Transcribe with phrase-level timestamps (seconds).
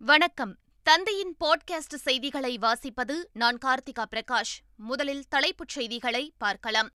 [0.00, 0.56] வணக்கம்.
[0.82, 4.60] தந்தையின் பாட்காஸ்ட் செய்திகளை வாசிப்பது நான் கார்த்திகா பிரகாஷ்.
[4.76, 6.90] முதலில் தலைப்புச் செய்திகளை பார்க்கலாம்.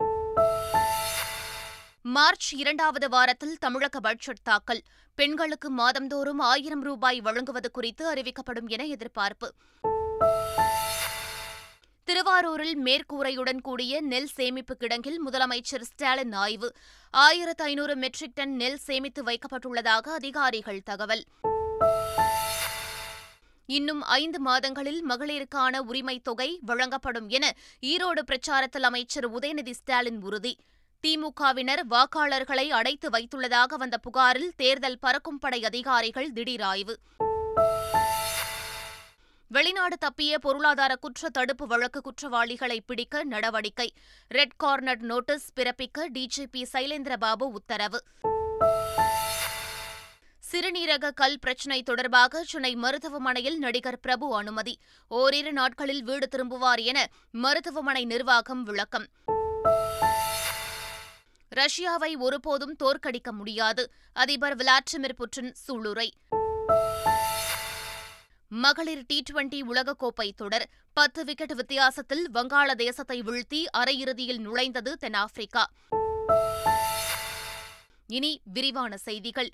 [2.02, 4.82] மார்ச் இரண்டாவது வாரத்தில் தமிழக பட்ஜெட் தாக்கல்.
[5.16, 9.54] பெண்களுக்கு மாதந்தோறும் ஆயிரம் ரூபாய் வழங்குவது குறித்து அறிவிக்கப்படும் என எதிர்பார்ப்பு.
[12.04, 16.76] திருவாரூரில் மேற்கூரையுடன் கூடிய நெல் சேமிப்பு கிடங்கில் முதலமைச்சர் ஸ்டாலின் ஆய்வு.
[17.12, 21.24] ஆயிரத்து ஐநூறு மெட்ரிக் டன் நெல் சேமித்து வைக்கப்பட்டுள்ளதாக அதிகாரிகள் தகவல்.
[23.66, 30.58] இன்னும் ஐந்து மாதங்களில் மகளிருக்கான உரிமை தொகை வழங்கப்படும் என ஈரோடு பிரச்சாரத்தில் அமைச்சர் உதயநிதி ஸ்டாலின் உறுதி.
[31.08, 37.00] திமுகவினர் வாக்காளர்களை அடைத்து வைத்துள்ளதாக வந்த புகாரில் தேர்தல் பறக்கும் படை அதிகாரிகள் திடீர் ஆய்வு.
[39.48, 43.94] வெளிநாடு தப்பிய பொருளாதார குற்ற தடுப்பு வழக்கு குற்றவாளிகளை பிடிக்க நடவடிக்கை.
[44.28, 48.04] ரெட் கார்னர் நோட்டீஸ் பிறப்பிக்க டிஜிபி சைலேந்திரபாபு உத்தரவு.
[50.56, 54.80] சிறுநீரக கல் பிரச்சினை தொடர்பாக சென்னை மருத்துவமனையில் நடிகர் பிரபு அனுமதி.
[55.08, 59.08] ஓரிரு நாட்களில் வீடு திரும்புவார் என மருத்துவமனை நிர்வாகம் விளக்கம்.
[61.56, 63.92] ரஷ்யாவை ஒருபோதும் தோற்கடிக்க முடியாது.
[64.14, 66.10] அதிபர் விளாடிமிர் புட்டின் சூளுரை.
[68.48, 70.70] மகளிர் டி டுவெண்டி உலகக்கோப்பை தொடர்.
[70.94, 75.70] பத்து விக்கெட் வித்தியாசத்தில் வங்காளதேசத்தை வீழ்த்தி அரையிறுதியில் நுழைந்தது தென்னாப்பிரிக்கா.
[78.08, 79.50] இனி விரிவான செய்திகள்.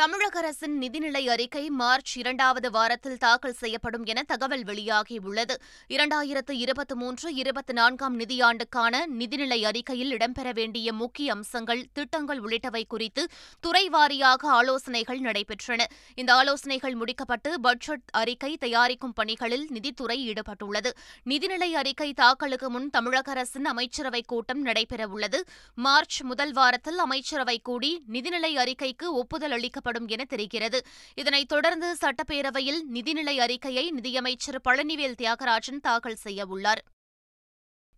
[0.00, 5.54] தமிழக அரசின் நிதிநிலை அறிக்கை மார்ச் இரண்டாவது வாரத்தில் தாக்கல் செய்யப்படும் என தகவல் வெளியாகியுள்ளது.
[5.88, 13.28] இரண்டாயிரத்து இருபத்தி மூன்று இருபத்தி நான்காம் நிதியாண்டுக்கான நிதிநிலை அறிக்கையில் இடம்பெற வேண்டிய முக்கிய அம்சங்கள் திட்டங்கள் உள்ளிட்டவை குறித்து
[13.60, 15.84] துறை வாரியாக ஆலோசனைகள் நடைபெற்றன.
[16.14, 20.90] இந்த ஆலோசனைகள் முடிக்கப்பட்டு பட்ஜெட் அறிக்கை தயாரிக்கும் பணிகளில் நிதித்துறை ஈடுபட்டுள்ளது.
[21.24, 25.40] நிதிநிலை அறிக்கை தாக்கலுக்கு முன் தமிழக அரசின் அமைச்சரவைக் கூட்டம் நடைபெறவுள்ளது.
[25.74, 30.86] மார்ச் முதல் வாரத்தில் அமைச்சரவை கூடி நிதிநிலை அறிக்கைக்கு ஒப்புதல் அளிக்கப்படும் என தெரிகிறது.
[31.14, 36.78] இதனைத் தொடர்ந்து சட்டப்பேரவையில் நிதிநிலை அறிக்கையை நிதியமைச்சர் பழனிவேல் தியாகராஜன் தாக்கல் செய்யவுள்ளார்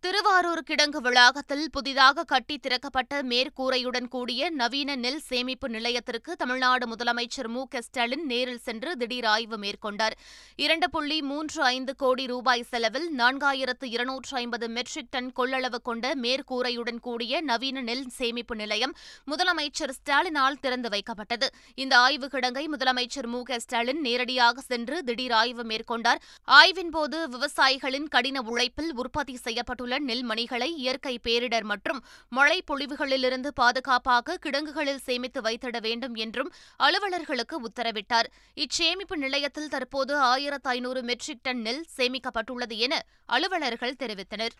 [0.05, 7.61] திருவாரூர் கிடங்கு வளாகத்தில் புதிதாக கட்டி திறக்கப்பட்ட மேற்கூரையுடன் கூடிய நவீன நெல் சேமிப்பு நிலையத்திற்கு தமிழ்நாடு முதலமைச்சர் மு
[7.67, 10.15] க ஸ்டாலின் நேரில் சென்று திடீர் ஆய்வு மேற்கொண்டார்.
[10.55, 16.99] இரண்டு புள்ளி மூன்று ஐந்து கோடி ரூபாய் செலவில் நான்காயிரத்து இருநூற்று ஐம்பது மெட்ரிக் டன் கொள்ளளவு கொண்ட மேற்கூரையுடன்
[16.99, 18.95] கூடிய நவீன நெல் சேமிப்பு நிலையம்
[19.31, 21.49] முதலமைச்சர் ஸ்டாலினால் திறந்து வைக்கப்பட்டது.
[21.75, 26.21] இந்த ஆய்வு கிடங்கை முதலமைச்சர் மு க ஸ்டாலின் நேரடியாக சென்று திடீர் ஆய்வு மேற்கொண்டார்.
[26.59, 31.99] ஆய்வின்போது விவசாயிகளின் கடின உழைப்பில் உற்பத்தி செய்யப்பட்டுள்ள உள்ள நெல் மணிகளை இயற்கை பேரிடர் மற்றும்
[32.29, 38.29] மழை பொழிவுகளிலிருந்து பாதுகாப்பாக கிடங்குகளில் சேமித்து வைத்திட வேண்டும் என்றும் அலுவலர்களுக்கு உத்தரவிட்டார்.
[38.63, 42.93] இச்சேமிப்பு நிலையத்தில் தற்போது ஆயிரத்து ஐநூறு மெட்ரிக் டன் நெல் சேமிக்கப்பட்டுள்ளது என
[43.35, 44.55] அலுவலர்கள் தெரிவித்தனர்.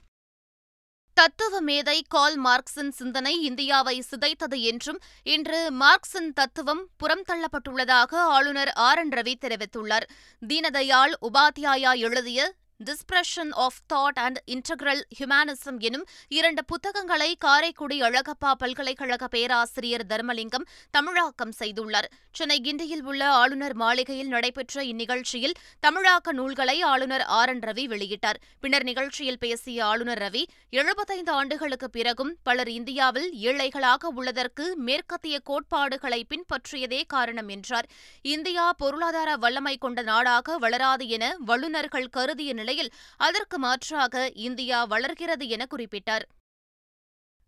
[1.17, 4.99] தத்துவ மேதை கால் மார்க்சின் சிந்தனை இந்தியாவை சிதைத்தது என்றும்
[5.33, 10.07] இன்று மார்க்சின் தத்துவம் புறம் தள்ளப்பட்டுள்ளதாக ஆளுநர் ஆர் என் ரவி தெரிவித்துள்ளார்.
[10.41, 12.49] தீனதயாள் உபாத்யாயா எழுதிய
[12.85, 21.53] depression of thought and integral humanism எனும் இரண்டு புத்தகங்களை காரைக்குடி அழகப்பா பல்கலைக்கழக பேராசிரியர் தர்மலிங்கம் தமிழாக்கம்
[21.59, 22.07] செய்துள்ளார்.
[22.31, 25.51] சென்னை கிண்டியில் உள்ள ஆளுநர் மாளிகையில் நடைபெற்ற இந்நிகழ்ச்சியில்
[25.87, 27.49] தமிழாக்க நூல்களை ஆளுநர் ஆர்.
[27.49, 27.59] என்.
[27.59, 28.39] ரவி வெளியிட்டார்.
[28.59, 37.01] பின்னர் நிகழ்ச்சியில் பேசிய ஆளுநர் ரவி எழுபத்தைந்து ஆண்டுகளுக்கு பிறகும் பலர் இந்தியாவில் ஏழைகளாக உள்ளதற்கு மேற்கத்திய கோட்பாடுகளை பின்பற்றியதே
[37.07, 37.89] காரணம் என்றார்.
[38.21, 45.45] இந்தியா பொருளாதார வல்லமை கொண்ட நாடாக வளராது என வல்லுநர்கள் கருதிய நிலை நிலையில் அதற்கு மாற்றாக இந்தியா வளர்கிறது
[45.47, 46.25] என குறிப்பிட்டார்.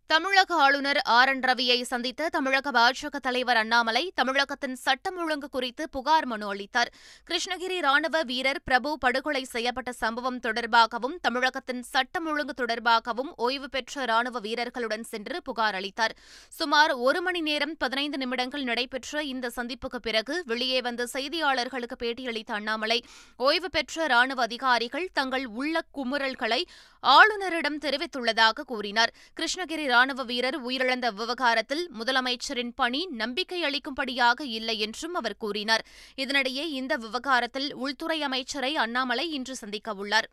[0.07, 1.29] தமிழக ஆளுநர் ஆர்.
[1.29, 1.39] என்.
[1.39, 6.91] ரவியை சந்தித்த தமிழக பாஜக தலைவர் அண்ணாமலை தமிழகத்தின் சட்டம் ஒழுங்கு குறித்து புகார் மனு அளித்தார்.
[7.29, 14.39] கிருஷ்ணகிரி ராணுவ வீரர் பிரபு படுகொலை செய்யப்பட்ட சம்பவம் தொடர்பாகவும் தமிழகத்தின் சட்டம் ஒழுங்கு தொடர்பாகவும் ஓய்வு பெற்ற ராணுவ
[14.39, 16.15] வீரர்களுடன் சென்று புகார் அளித்தார்.
[16.49, 23.03] சுமார் ஒரு மணி நேரம் பதினைந்து நிமிடங்கள் நடைபெற்ற இந்த சந்திப்புக்கு பிறகு வெளியே வந்த செய்தியாளர்களுக்கு பேட்டியளித்த அண்ணாமலை
[23.37, 26.61] ஓய்வு பெற்ற ராணுவ அதிகாரிகள் தங்கள் உள்ள குமுறல்களை
[27.03, 29.13] ஆளுநரிடம் தெரிவித்துள்ளதாக கூறினார்.
[29.39, 35.85] கிருஷ்ணகிரி ராணுவ வீரர் உயிரிழந்த விவகாரத்தில் முதலமைச்சரின் பணி நம்பிக்கை அளிக்கும்படியாக இல்லை என்றும் அவர் கூறினார்.
[36.23, 40.29] இதனிடையே இந்த விவகாரத்தில் உள்துறை அமைச்சரை அண்ணாமலை இன்று சந்திக்கவுள்ளார்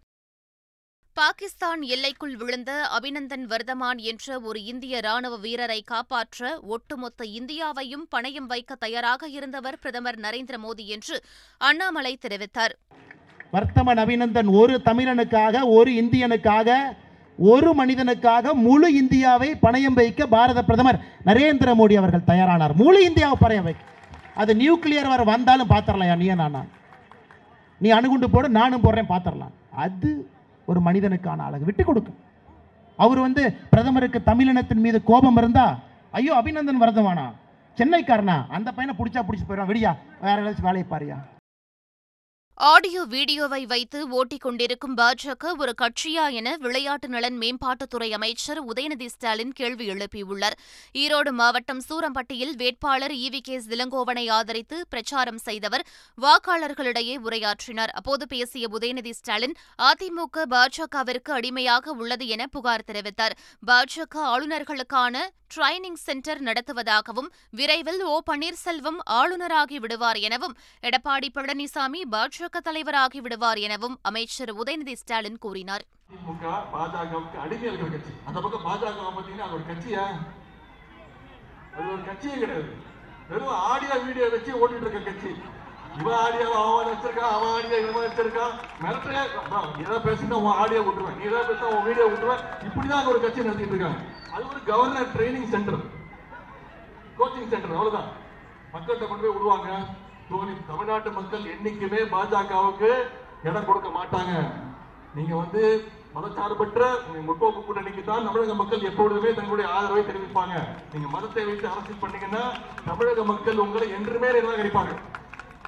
[1.16, 8.78] பாகிஸ்தான் எல்லைக்குள் விழுந்த அபிநந்தன் வர்தமான் என்ற ஒரு இந்திய ராணுவ வீரரை காப்பாற்ற ஒட்டுமொத்த இந்தியாவையும் பணயம் வைக்க
[8.84, 11.16] தயாராக இருந்தவர் பிரதமர் நரேந்திர மோடி என்று
[11.60, 12.74] அண்ணாமலை தெரிவித்தார்.
[13.52, 16.68] வர்த்தமன் அபிநந்தன் ஒரு தமிழனுக்காக ஒரு இந்தியனுக்காக
[17.38, 20.98] ஒரு மனிதனுக்காக முழு இந்தியாவை பணயம் வைக்க பாரத பிரதமர்
[21.28, 22.74] நரேந்திர மோடி அவர்கள் தயாரானார்.
[22.82, 23.82] முழு இந்தியாவை பணயம் வைக்க.
[24.42, 26.68] அது நியூக்ளியர் வர வந்தாலும் பார்த்துடலாம் நீ நான்
[27.80, 29.54] நீ அணுகுண்டு போடு நானும் போடுறேன் பார்த்துடலாம்.
[29.84, 30.10] அது
[30.70, 31.64] ஒரு மனிதனுக்கான அழகு.
[31.68, 32.20] விட்டு கொடுக்கும்
[32.98, 35.66] அவர் வந்து பிரதமருக்கு தமிழினத்தின் மீது கோபம் இருந்தா
[36.18, 37.26] ஐயோ அபிநந்தன் வரதுவானா?
[37.78, 38.36] சென்னைக்காரனா?
[38.56, 39.92] அந்த பையனை பிடிச்சா பிடிச்சி போயிடும் விடியா
[40.24, 41.16] வேற ஏதாச்சும் வேலையை பாரியா?
[42.70, 49.54] ஆடியோ வீடியோவை வைத்து ஓட்டிக் கொண்டிருக்கும் பாஜக ஒரு கட்சியா என விளையாட்டு நலன் மேம்பாட்டுத்துறை அமைச்சர் உதயநிதி ஸ்டாலின்
[49.60, 50.56] கேள்வி எழுப்பியுள்ளார்.
[50.94, 55.86] ஈரோடு மாவட்டம் சூரம்பட்டியில் வேட்பாளர் ஈவி கே இளங்கோவனை ஆதரித்து பிரச்சாரம் செய்தவர்
[56.18, 57.94] வாக்காளர்களிடையே உரையாற்றினார்.
[57.98, 59.58] அப்போது பேசிய உதயநிதி ஸ்டாலின்
[59.90, 63.36] அதிமுக பாஜகவிற்கு அடிமையாக உள்ளது என புகார் தெரிவித்தார்.
[63.66, 65.16] பாஜக ஆளுநர்களுக்கான
[65.54, 67.28] ட்ரைனிங் சென்டர் நடத்துவதாகவும்
[67.58, 75.38] விரைவில் ஓ பன்னீர்செல்வம் ஆளுநராகி விடுவார் எனவும் எடப்பாடி பழனிசாமி பாஜக தலைவராகி விடுவார் எனவும் அமைச்சர் உதயநிதி ஸ்டாலின்
[75.38, 75.84] கூறினார்.
[76.12, 78.12] திமுக பாஜகவுக்கு அடிமை இருக்கிற கட்சி.
[78.24, 80.04] அந்த பக்கம் பாஜக பார்த்தீங்கன்னா அது ஒரு கட்சியா?
[81.76, 82.70] அது ஒரு கட்சியே கிடையாது.
[83.28, 85.30] வெறும் ஆடியோ வீடியோ வச்சு ஓட்டிட்டு இருக்க கட்சி.
[86.00, 88.44] இவன் ஆடியோ அவன் வச்சிருக்கா அவன் ஆடியோ இவன் வச்சிருக்கா?
[88.82, 89.22] மிரட்டலே
[89.76, 93.46] நீ ஏதாவது பேசினா உன் ஆடியோ விட்டுருவேன் நீ ஏதாவது பேசினா உன் வீடியோ விட்டுருவேன் இப்படிதான் ஒரு கட்சி
[93.46, 94.00] நடத்திட்டு இருக்காங்க.
[94.34, 95.80] அது ஒரு governor training centre
[97.18, 98.08] coaching centre அவ்வளவுதான்.
[98.74, 99.70] மக்கள்கிட்ட கொண்டு போய் விடுவாங்க.
[100.32, 102.90] தோழி தமிழ்நாட்டு மக்கள் என்னைக்குமே பாஜகவுக்கு
[103.48, 104.34] இடம் கொடுக்க மாட்டாங்க.
[105.16, 105.62] நீங்க வந்து
[106.14, 106.80] மதச்சார்பற்ற
[107.26, 110.54] முற்போக்கு கூட்டணிக்கு தான் தமிழக மக்கள் எப்பொழுதுமே தங்களுடைய ஆதரவை தெரிவிப்பாங்க.
[110.92, 112.42] நீங்க மதத்தை வைத்து அரசியல் பண்ணீங்கன்னா
[112.88, 114.94] தமிழக மக்கள் உங்களை என்றுமே நிராகரிப்பாங்க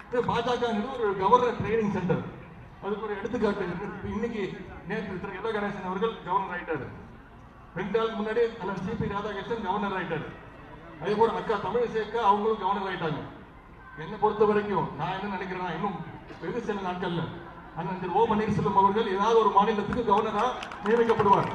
[0.08, 0.64] இது பாஜக
[0.94, 2.24] ஒரு கவர்னர் ட்ரைனிங் சென்டர்
[2.84, 3.66] அதுக்கு ஒரு எடுத்துக்காட்டு.
[4.14, 4.42] இன்னைக்கு
[4.88, 6.86] நேற்று திரு எல்ல கணேசன் அவர்கள் கவர்னர் ஆயிட்டாரு.
[7.78, 10.26] ரெண்டு நாள் முன்னாடி அண்ணன் சிபி ராதாகிருஷ்ணன் கவர்னர் ஆயிட்டாரு.
[11.02, 13.22] அதே போல அக்கா தமிழிசைக்கா அவங்களும் கவர்னர் ஆயிட்டாங்க.
[14.02, 15.98] என்னை பொறுத்த வரைக்கும் நான் என்ன நினைக்கிறேன்னா இன்னும்
[16.42, 17.22] வெகு சில நாட்கள்ல
[17.78, 20.46] அண்ணன் திரு ஓ பன்னீர்செல்வம் அவர்கள் ஏதாவது ஒரு மாநிலத்துக்கு கவர்னரா
[20.84, 21.48] நியமிக்கப்படுவார்.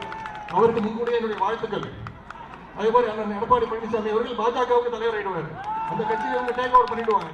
[0.55, 1.85] அவருக்கு முன்கூடிய என்னுடைய வாழ்த்துக்கள்.
[2.77, 5.51] அதே மாதிரி அண்ணன் எடப்பாடி பழனிசாமி அவர்கள் பாஜகவுக்கு தலைவர் ஆயிடுவார்
[5.91, 7.29] அந்த கட்சியை அவங்க டேக் ஓவர் பண்ணிடுவாங்க.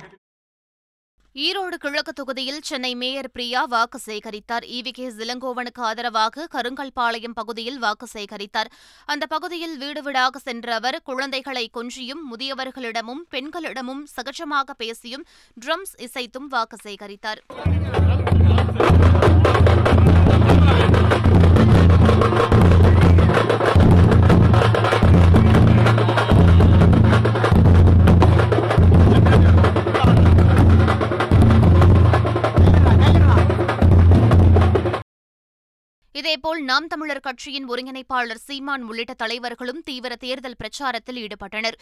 [1.44, 4.66] ஈரோடு கிழக்கு தொகுதியில் சென்னை மேயர் பிரியா வாக்கு சேகரித்தார்.
[4.76, 8.70] ஈவிகே இளங்கோவனுக்கு ஆதரவாக கருங்கல்பாளையம் பகுதியில் வாக்கு சேகரித்தார்.
[9.06, 15.26] அந்த பகுதியில் வீடு வீடாக சென்ற அவர் குழந்தைகளை கொன்றியும் முதியவர்களிடமும் பெண்களிடமும் சகஜமாக பேசியும்
[15.66, 17.42] ட்ரம்ஸ் இசைத்தும் வாக்கு சேகரித்தார்.
[36.76, 41.78] நாம் தமிழர் கட்சியின் ஒருங்கிணைப்பாளர் சீமான் உள்ளிட்ட தலைவர்களும் தீவிர தேர்தல் பிரச்சாரத்தில் ஈடுபட்டனர்.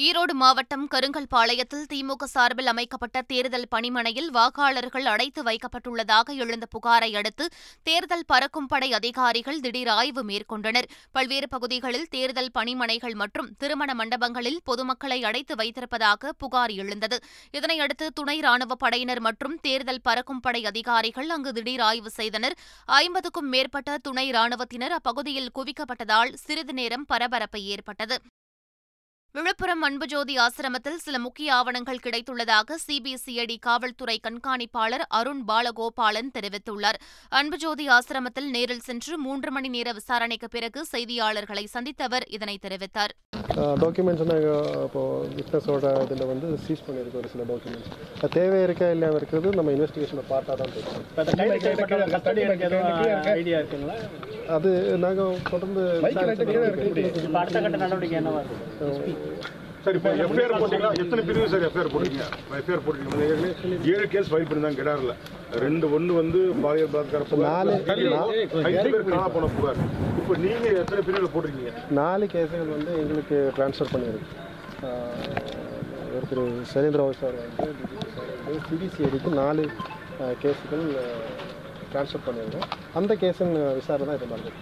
[0.00, 7.48] ஈரோடு மாவட்டம் கருங்கல்பாளையத்தில் திமுக சார்பில் அமைக்கப்பட்ட தேர்தல் பணிமனையில் வாக்காளர்கள் அடைத்து வைக்கப்பட்டுள்ளதாக எழுந்த புகாரை அடுத்து
[7.82, 10.88] தேர்தல் பறக்கும் படை அதிகாரிகள் திடீர் ஆய்வு மேற்கொண்டனர்.
[11.10, 17.18] பல்வேறு பகுதிகளில் தேர்தல் பணிமனைகள் மற்றும் திருமண மண்டபங்களில் பொதுமக்களை அடைத்து வைத்திருப்பதாக புகார் எழுந்தது.
[17.52, 22.58] இதனையடுத்து துணை ராணுவப் படையினர் மற்றும் தேர்தல் பறக்கும் படை அதிகாரிகள் அங்கு திடீர் ஆய்வு செய்தனர்.
[22.84, 28.18] ஐம்பதுக்கும் மேற்பட்ட துணை ராணுவத்தினர் அப்பகுதியில் குவிக்கப்பட்டதால் சிறிது நேரம் பரபரப்பு ஏற்பட்டது.
[29.34, 36.98] விழுப்புரம் அன்புஜோதி ஆசிரமத்தில் சில முக்கிய ஆவணங்கள் கிடைத்துள்ளதாக சிபிசிஐடி காவல்துறை கண்காணிப்பாளர் அருண் பாலகோபாலன் தெரிவித்துள்ளார்.
[37.40, 43.14] அன்புஜோதி ஆசிரமத்தில் நேரில் சென்று மூன்று மணி நேர விசாரணைக்கு பிறகு செய்தியாளர்களை சந்தித்த அவர் இதனை தெரிவித்தார்.
[43.82, 49.54] டாக்குமெண்ட்ஸ் நாங்கள் இப்போது பிஸ்னஸோட இதில் வந்து சீஸ் பண்ணியிருக்கோம் ஒரு சில டாக்குமெண்ட்ஸ் தேவை இருக்கா இல்லையா இருக்கிறது
[49.60, 51.06] நம்ம இன்வெஸ்டிகேஷனை பார்ட்டாக தான் தெரியும்.
[53.38, 53.96] ஐடியா இருக்குங்களா?
[54.56, 54.70] அது
[55.06, 55.82] நாங்கள் தொடர்ந்து
[59.84, 60.88] சார் இப்போ எஃப்ஐஆர் போட்டீங்களா?
[61.02, 62.24] எத்தனை பிரிவு சார் எஃப்ஐஆர் போட்டீங்க?
[62.58, 63.20] எஃப்ஐஆர் போட்டீங்க.
[63.26, 63.50] ஏற்கனவே
[63.92, 65.12] ஏழு கேஸ் ஃபைல் பண்ணிருந்தாங்க கிடாரில்.
[65.64, 67.22] ரெண்டு ஒன்று வந்து பாலியல் பலாத்கார
[68.70, 69.80] ஐந்து பேர் காணா போன புகார்
[70.20, 71.72] இப்போ நீங்கள் எத்தனை பிரிவில் போட்டிருக்கீங்க?
[72.00, 74.36] நாலு கேஸுகள் வந்து எங்களுக்கு ட்ரான்ஸ்ஃபர் பண்ணியிருக்கு
[76.16, 76.42] ஒருத்தர்
[76.72, 79.64] சைலேந்திர சார் வந்து டிஜிபி சார் வந்து சிபிசிஐடிக்கு நாலு
[80.44, 80.86] கேஸுகள்
[81.92, 82.68] ட்ரான்ஸ்ஃபர் பண்ணியிருக்கோம்
[83.00, 84.52] அந்த கேஸின் விசாரணை தான் இது மாதிரி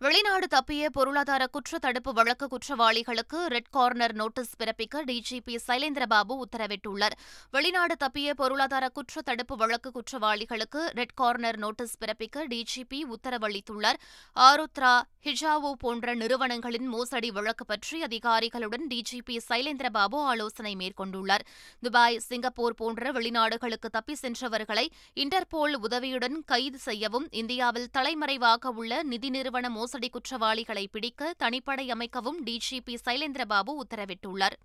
[0.00, 7.14] வெளிநாடு தப்பிய பொருளாதார குற்ற தடுப்பு வழக்கு குற்றவாளிகளுக்கு ரெட் கார்னர் நோட்டீஸ் பிறப்பிக்க டிஜிபி சைலேந்திரபாபு உத்தரவிட்டுள்ளார்.
[7.54, 14.00] வெளிநாடு தப்பிய பொருளாதார குற்ற தடுப்பு வழக்கு குற்றவாளிகளுக்கு ரெட் கார்னர் நோட்டீஸ் பிறப்பிக்க டிஜிபி உத்தரவளித்துள்ளார்.
[14.36, 14.92] ஆருத்ரா
[15.26, 21.46] ஹிஜாவோ போன்ற நிறுவனங்களின் மோசடி வழக்கு பற்றி அதிகாரிகளுடன் டிஜிபி சைலேந்திரபாபு ஆலோசனை மேற்கொண்டுள்ளார்.
[21.82, 24.86] துபாய் சிங்கப்பூர் போன்ற வெளிநாடுகளுக்கு தப்பி சென்றவர்களை
[25.24, 32.94] இன்டர்போல் உதவியுடன் கைது செய்யவும் இந்தியாவில் தலைமறைவாக உள்ள நிதி நிறுவன மோசடி குற்றவாளிகளை பிடிக்க தனிப்படை அமைக்கவும் டிஜிபி
[33.04, 34.56] சைலேந்திரபாபு உத்தரவிட்டுள்ளார்.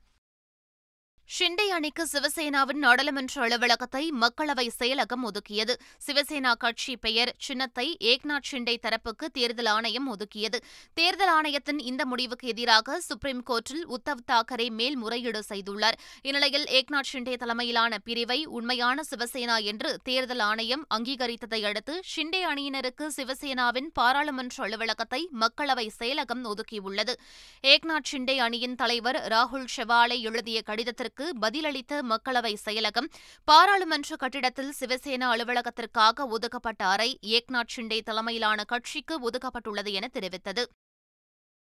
[1.40, 5.74] ஷிண்டே அணிக்கு சிவசேனாவின் நாடாளுமன்ற அலுவலகத்தை மக்களவை செயலகம் ஒதுக்கியது.
[6.08, 10.60] சிவசேனா கட்சி பெயர் சின்னத்தை ஏக்நாத் ஷிண்டே தரப்புக்கு தேர்தல் ஆணையம் ஒதுக்கியது.
[10.94, 15.98] தேர்தல் ஆணையத்தின் இந்த முடிவுக்கு எதிராக சுப்ரீம் கோர்ட்டில் உத்தவ் தாக்கரே மேல்முறையீடு செய்துள்ளார்.
[16.22, 23.90] இந்நிலையில் ஏக்நாத் ஷிண்டே தலைமையிலான பிரிவை உண்மையான சிவசேனா என்று தேர்தல் ஆணையம் அங்கீகரித்ததை அடுத்து ஷிண்டே அணியினருக்கு சிவசேனாவின்
[23.94, 27.16] பாராளுமன்ற அலுவலகத்தை மக்களவை செயலகம் ஒதுக்கியுள்ளது.
[27.64, 33.10] ஏக்நாத் ஷிண்டே அணியின் தலைவர் ராகுல் ஷெவாலே எழுதிய கடிதத்திற்கு விமர்சனத்திற்கு பதிலளித்த மக்களவை செயலகம்
[33.44, 40.66] பாராளுமன்ற கட்டிடத்தில் சிவசேனா அலுவலகத்திற்காக ஒதுக்கப்பட்ட அறை ஏக்நாத் ஷிண்டே தலைமையிலான கட்சிக்கு ஒதுக்கப்பட்டுள்ளது என தெரிவித்தது.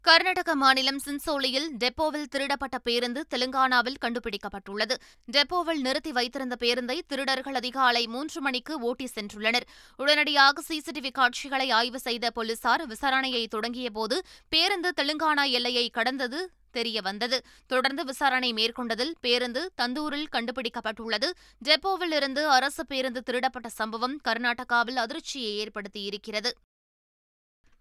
[0.01, 4.95] கர்நாடக மாநிலம் சின்சோலியில் டெப்போவில் திருடப்பட்ட பேருந்து தெலுங்கானாவில் கண்டுபிடிக்கப்பட்டுள்ளது.
[5.31, 9.67] டெப்போவில் நிறுத்தி வைத்திருந்த பேருந்தை திருடர்கள் அதிகாலை மூன்று மணிக்கு ஓட்டி சென்றுள்ளனர்.
[9.97, 17.39] உடனடியாக சிசிடிவி காட்சிகளை ஆய்வு செய்த போலீசார் விசாரணையை தொடங்கியபோது பேருந்து தெலுங்கானா எல்லையை கடந்தது தெரிய வந்தது.
[17.73, 21.29] தொடர்ந்து விசாரணை மேற்கொண்டதில் பேருந்து தந்தூரில் கண்டுபிடிக்கப்பட்டுள்ளது.
[21.65, 26.51] டெப்போவில் இருந்து அரசு பேருந்து திருடப்பட்ட சம்பவம் கர்நாடகாவில் அதிர்ச்சியை ஏற்படுத்தியிருக்கிறது.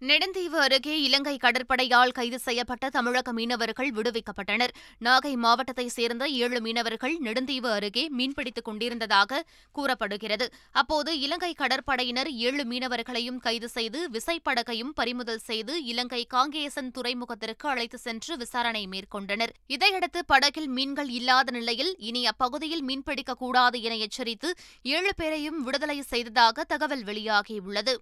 [0.03, 4.73] நெடுந்தீவு அருகே இலங்கை கடற்படையால் கைது செய்யப்பட்ட தமிழக மீனவர்கள் விடுவிக்கப்பட்டனர்.
[5.05, 10.53] நாகை மாவட்டத்தைச் சேர்ந்த ஏழு மீனவர்கள் நெடுந்தீவு அருகே மீன்பிடித்துக் கொண்டிருந்ததாக கூறப்படுகிறது.
[10.73, 18.37] அப்போது இலங்கை கடற்படையினர் ஏழு மீனவர்களையும் கைது செய்து விசைப்படகையும் பறிமுதல் செய்து இலங்கை காங்கேசன் துறைமுகத்திற்கு அழைத்து சென்று
[18.37, 19.55] விசாரணை மேற்கொண்டனர்.
[19.67, 27.05] இதையடுத்து படகில் மீன்கள் இல்லாத நிலையில் இனி அப்பகுதியில் மீன்பிடிக்கக்கூடாது என எச்சரித்து ஏழு பேரையும் விடுதலை செய்ததாக தகவல்
[27.05, 27.95] வெளியாகியுள்ளது.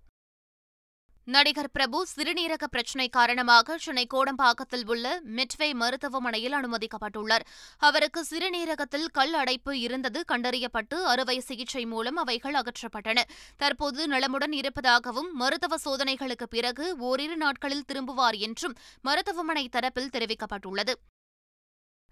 [1.27, 7.45] நடிகர் பிரபு சிறுநீரக பிரச்சினை காரணமாக சென்னை கோடம்பாக்கத்தில் உள்ள மெட்வே மருத்துவமனையில் அனுமதிக்கப்பட்டுள்ளார்.
[7.79, 10.25] அவருக்கு சிறுநீரகத்தில் கல் அடைப்பு இருந்தது.
[10.33, 13.23] கண்டறியப்பட்டு அறுவை சிகிச்சை மூலம் அவைகள் அகற்றப்பட்டன.
[13.57, 20.93] தற்போது நலமுடன் இருப்பதாகவும் மருத்துவ சோதனைகளுக்கு பிறகு ஓரிரு நாட்களில் திரும்புவார் என்றும் மருத்துவமனை தரப்பில் தெரிவிக்கப்பட்டுள்ளது.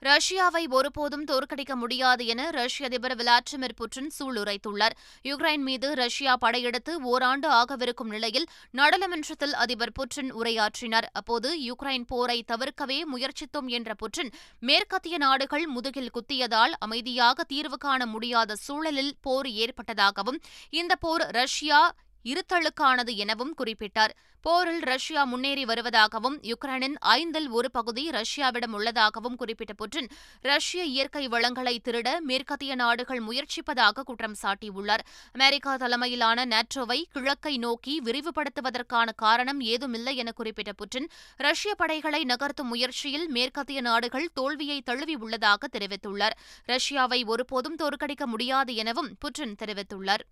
[0.03, 4.95] ரஷ்யாவை ஒருபோதும் தோற்கடிக்க முடியாது என ரஷ்ய அதிபர் விளாடிமிர் புட்டின் சூளுரைத்துள்ளார்.
[5.25, 11.09] யுக்ரைன் மீது ரஷ்யா படையெடுத்து ஓராண்டு ஆகவிருக்கும் நிலையில் நாடாளுமன்றத்தில் அதிபர் புட்டின் உரையாற்றினார்.
[11.13, 18.57] அப்போது யுக்ரைன் போரை தவிர்க்கவே முயற்சித்தோம் என்ற புட்டின் மேற்கத்திய நாடுகள் முதுகில் குத்தியதால் அமைதியாக தீர்வு காண முடியாத
[18.67, 20.41] சூழலில் போர் ஏற்பட்டதாகவும்
[20.71, 24.11] இந்த போர் ரஷ்யா இருத்தலுக்கானது எனவும் குறிப்பிட்டார்.
[24.41, 30.09] போரில் ரஷ்யா முன்னேறி வருவதாகவும் யுக்ரைனின் ஐந்தில் ஒரு பகுதி ரஷ்யாவிடம் உள்ளதாகவும் குறிப்பிட்ட புட்டின்
[30.41, 35.05] ரஷ்ய இயற்கை வளங்களை திருட மேற்கத்திய நாடுகள் முயற்சிப்பதாக குற்றம் சாட்டியுள்ளார்.
[35.33, 43.29] அமெரிக்கா தலைமையிலான நேட்டோவை கிழக்கை நோக்கி விரிவுபடுத்துவதற்கான காரணம் ஏதுமில்லை என குறிப்பிட்ட புட்டின் ரஷ்ய படைகளை நகர்த்தும் முயற்சியில்
[43.29, 46.37] மேற்கத்திய நாடுகள் தோல்வியை தழுவியுள்ளதாக தெரிவித்துள்ளார்.
[46.67, 50.25] ரஷ்யாவை ஒருபோதும் தோற்கடிக்க முடியாது எனவும் புட்டின் தெரிவித்துள்ளார்.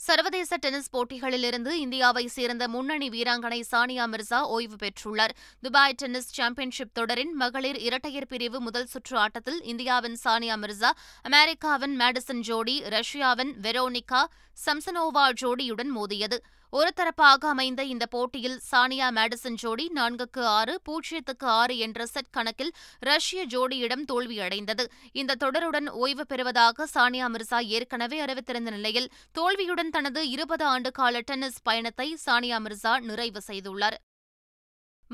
[0.00, 5.34] சர்வதேச டென்னிஸ் போட்டிகளிலிருந்து இந்தியாவை சேர்ந்த முன்னணி வீராங்கனை சானியா மிர்சா ஓய்வு பெற்றுள்ளார்.
[5.60, 10.90] துபாய் டென்னிஸ் சாம்பியன்ஷிப் தொடரின் மகளிர் இரட்டையர் பிரிவு முதல் சுற்று ஆட்டத்தில் இந்தியாவின் சானியா மிர்சா
[11.22, 14.22] அமெரிக்காவின் மேடிசன் ஜோடி ரஷ்யாவின் வெரோனிகா
[14.66, 16.42] சம்சனோவா ஜோடியுடன் மோதியது.
[16.72, 23.46] ஒருதரப்பாக அமைந்த இந்த போட்டியில் சானியா மேடிசன் ஜோடி நான்குக்கு ஆறு பூஜ்ஜியத்துக்கு ஆறு என்ற செட் கணக்கில் ரஷ்ய
[23.46, 24.84] ஜோடியிடம் தோல்வியடைந்தது.
[25.12, 31.62] இந்த தொடருடன் ஓய்வு பெறுவதாக சானியா மிர்சா ஏற்கனவே அறிவித்திருந்த நிலையில் தோல்வியுடன் தனது இருபது ஆண்டு கால டென்னிஸ்
[31.62, 33.98] பயணத்தை சானியா மிர்சா நிறைவு செய்துள்ளார்.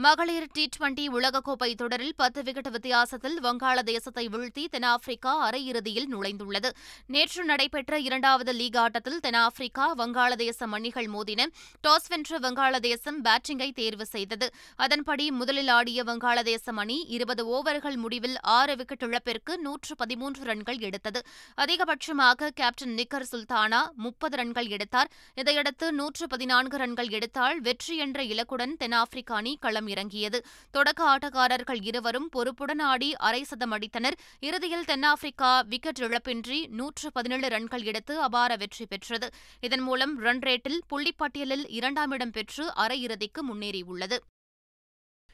[0.04, 6.70] மகளிர் டி டுவெண்டி உலகக்கோப்பை தொடரில் பத்து விக்கெட் வித்தியாசத்தில் வங்காளதேசத்தை வீழ்த்தி தென்னாப்பிரிக்கா அரையிறுதியில் நுழைந்துள்ளது.
[7.06, 11.46] நேற்று நடைபெற்ற இரண்டாவது லீக் ஆட்டத்தில் தென்னாப்பிரிக்கா வங்காளதேச அணிகள் மோதின
[11.86, 14.48] டாஸ் வென்ற வங்காளதேசம் பேட்டிங்கை தேர்வு செய்தது.
[14.76, 21.22] அதன்படி முதலில் ஆடிய வங்காளதேசம் அணி இருபது ஓவர்கள் முடிவில் ஆறு விக்கெட் இழப்பிற்கு நூற்று பதிமூன்று ரன்கள் எடுத்தது.
[21.58, 25.10] அதிகபட்சமாக கேப்டன் நிக்கர் சுல்தானா முப்பது ரன்கள் எடுத்தார்.
[25.34, 30.44] இதையடுத்து நூற்று பதினான்கு ரன்கள் எடுத்தால் வெற்றி என்ற இலக்குடன் தென்னாப்பிரிக்கா அணி களம் இறங்கியது.
[30.70, 34.12] தொடக்க ஆட்டக்காரர்கள் இருவரும் பொறுப்புடன் ஆடி அரை சதம் அடித்தனர்.
[34.40, 39.28] இறுதியில் தென்னாப்பிரிக்கா விக்கெட் இழப்பின்றி நூற்று பதினேழு ரன்கள் எடுத்து அபார வெற்றி பெற்றது.
[39.60, 44.16] இதன் மூலம் ரன் ரேட்டில் புள்ளிப்பட்டியலில் இரண்டாம் இடம் பெற்று அரையிறுதிக்கு முன்னேறியுள்ளது.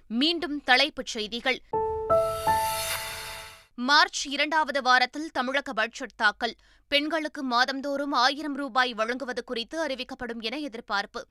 [0.08, 1.62] மீண்டும் தலைப்புச் செய்திகள்.
[3.74, 6.54] மார்ச் இரண்டாவது வாரத்தில் தமிழக பட்ஜெட் தாக்கல்.
[6.88, 11.26] பெண்களுக்கு மாதந்தோறும் ஆயிரம் ரூபாய் வழங்குவது குறித்து அறிவிக்கப்படும் என எதிர்பார்ப்பு.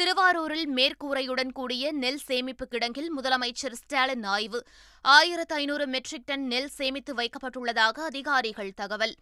[0.00, 4.64] திருவாரூரில் மேற்கூரையுடன் கூடிய நெல் சேமிப்பு கிடங்கில் முதலமைச்சர் ஸ்டாலின் ஆய்வு.
[5.02, 9.14] ஆயிரத்து ஐநூறு மெட்ரிக் டன் நெல் சேமித்து வைக்கப்பட்டுள்ளதாக அதிகாரிகள் தகவல்.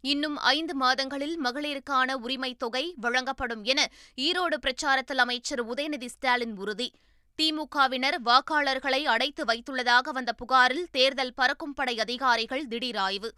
[0.00, 6.92] இன்னும் ஐந்து மாதங்களில் மகளிருக்கான உரிமைத் தொகை வழங்கப்படும் என ஈரோடு பிரச்சாரத்தில் அமைச்சர் உதயநிதி ஸ்டாலின் உறுதி.
[7.42, 13.34] திமுகவினர் வாக்காளர்களை அடைத்து வைத்துள்ளதாக வந்த புகாரில் தேர்தல் பறக்கும் படை அதிகாரிகள் திடீர் ஆய்வு.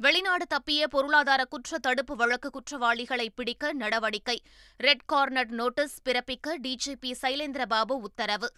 [0.00, 4.42] வெளிநாடு தப்பிய பொருளாதார குற்ற தடுப்பு வழக்கு குற்றவாளிகளை பிடிக்க நடவடிக்கை.
[4.76, 8.52] ரெட் கார்னர் நோட்டீஸ் பிறப்பிக்க டிஜிபி சைலேந்திரபாபு உத்தரவு.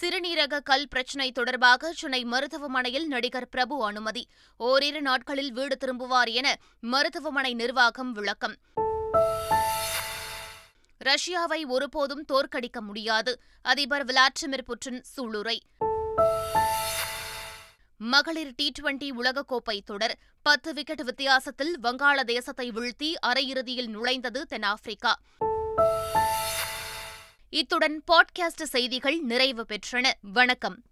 [0.00, 4.28] சிறுநீரக கல் பிரச்சினை தொடர்பாக சென்னை மருத்துவமனையில் நடிகர் பிரபு அனுமதி.
[4.56, 8.56] ஓரிரு நாட்களில் வீடு திரும்புவார் என மருத்துவமனை நிர்வாகம் விளக்கம்.
[11.04, 13.40] ரஷ்யாவை ஒருபோதும் தோற்கடிக்க முடியாது.
[13.62, 15.58] அதிபர் விளாடிமிர் புட்டின் சூளுரை.
[18.00, 25.20] மகளிர் டி டுவெண்டி உலகக்கோப்பை தொடர் பத்து விக்கெட் வித்தியாசத்தில் வங்காளதேசத்தை வீழ்த்தி அரையிறுதியில் நுழைந்தது தென்னாப்பிரிக்கா.
[27.50, 30.12] இத்துடன் பாட்காஸ்ட் செய்திகள் நிறைவு பெற்றன.
[30.20, 30.82] வணக்கம்.